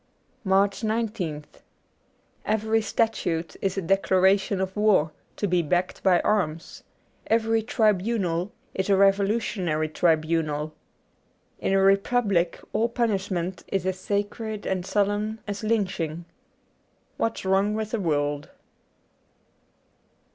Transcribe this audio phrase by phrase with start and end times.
[0.01, 0.03] ^
[0.41, 1.45] 84 MARCH 19th
[2.43, 6.81] EVERY statute is a declaration of war, to be backed by arms.
[7.27, 10.73] Every tribunal is a revolu tionary tribunal.
[11.59, 16.25] In a republic all punish ment is as sacred and solemn as lynching.
[17.17, 18.49] 'What's Wrong with the World.'